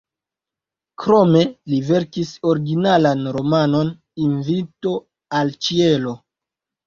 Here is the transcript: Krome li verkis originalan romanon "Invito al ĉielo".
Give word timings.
Krome 1.01 1.41
li 1.73 1.81
verkis 1.89 2.31
originalan 2.51 3.21
romanon 3.37 3.91
"Invito 4.29 4.95
al 5.41 5.53
ĉielo". 5.67 6.15